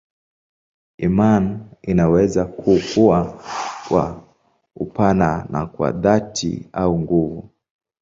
Imani 0.97 1.59
inaweza 1.81 2.45
kukua 2.45 3.43
kwa 3.87 4.23
upana 4.75 5.45
na 5.49 5.65
kwa 5.65 5.91
dhati 5.91 6.69
au 6.73 6.99
nguvu. 6.99 7.49